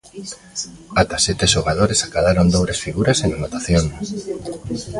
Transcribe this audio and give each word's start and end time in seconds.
Ata 1.01 1.17
sete 1.25 1.45
xogadores 1.53 1.99
acadaron 2.07 2.47
dobres 2.55 2.79
figuras 2.85 3.17
en 3.25 3.29
anotación. 3.37 3.85